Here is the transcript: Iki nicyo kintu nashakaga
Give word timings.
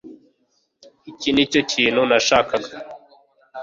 Iki 1.11 1.29
nicyo 1.31 1.61
kintu 1.71 2.01
nashakaga 2.09 2.69